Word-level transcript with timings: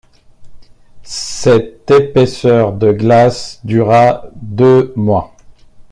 Cette 1.03 1.91
épaisseur 1.91 2.73
de 2.73 2.91
glace 2.91 3.61
dura 3.63 4.23
deux 4.35 4.93
mois. 4.95 5.35